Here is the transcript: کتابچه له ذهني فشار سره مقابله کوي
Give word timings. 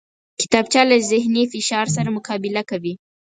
کتابچه 0.41 0.81
له 0.89 0.97
ذهني 1.11 1.43
فشار 1.51 1.85
سره 1.95 2.09
مقابله 2.17 2.61
کوي 2.69 2.93